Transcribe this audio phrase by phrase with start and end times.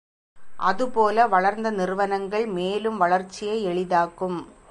[0.59, 4.39] அதுபோல வளர்ந்த நிறுவனங்கள் மேலும் வளர்ச்சியை எளிதாக்கும்.